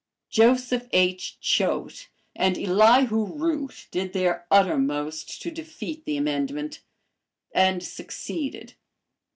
Joseph 0.31 0.87
H. 0.93 1.39
Choate 1.41 2.09
and 2.35 2.57
Elihu 2.57 3.23
Root 3.37 3.87
did 3.91 4.13
their 4.13 4.47
uttermost 4.49 5.39
to 5.43 5.51
defeat 5.51 6.05
the 6.05 6.17
amendment, 6.17 6.81
and 7.53 7.83
succeeded. 7.83 8.73